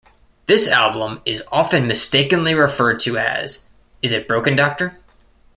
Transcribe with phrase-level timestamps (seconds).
[0.47, 3.69] This album is often mistakenly referred to as
[4.01, 4.97] Is It Broken, Doctor?